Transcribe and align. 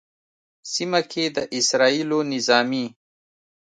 سیمه 0.73 1.01
کې 1.11 1.25
د 1.35 1.37
اسرائیلو 1.57 2.19
نظامي 2.33 2.85